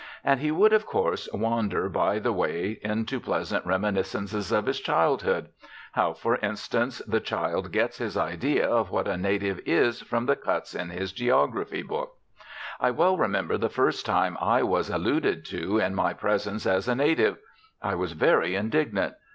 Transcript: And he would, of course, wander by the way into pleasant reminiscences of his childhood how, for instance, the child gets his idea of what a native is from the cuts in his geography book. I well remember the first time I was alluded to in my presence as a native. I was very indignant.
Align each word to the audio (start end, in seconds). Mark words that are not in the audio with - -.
And 0.23 0.39
he 0.39 0.49
would, 0.49 0.73
of 0.73 0.87
course, 0.87 1.29
wander 1.31 1.87
by 1.87 2.17
the 2.17 2.33
way 2.33 2.79
into 2.81 3.19
pleasant 3.19 3.63
reminiscences 3.67 4.51
of 4.51 4.65
his 4.65 4.79
childhood 4.79 5.49
how, 5.91 6.13
for 6.13 6.37
instance, 6.37 7.03
the 7.07 7.19
child 7.19 7.71
gets 7.71 7.99
his 7.99 8.17
idea 8.17 8.67
of 8.67 8.89
what 8.89 9.07
a 9.07 9.15
native 9.15 9.59
is 9.63 10.01
from 10.01 10.25
the 10.25 10.35
cuts 10.35 10.73
in 10.73 10.89
his 10.89 11.11
geography 11.11 11.83
book. 11.83 12.15
I 12.79 12.89
well 12.89 13.15
remember 13.15 13.59
the 13.59 13.69
first 13.69 14.03
time 14.03 14.37
I 14.41 14.63
was 14.63 14.89
alluded 14.89 15.45
to 15.49 15.77
in 15.77 15.93
my 15.93 16.13
presence 16.15 16.65
as 16.65 16.87
a 16.87 16.95
native. 16.95 17.37
I 17.79 17.93
was 17.93 18.13
very 18.13 18.55
indignant. 18.55 19.13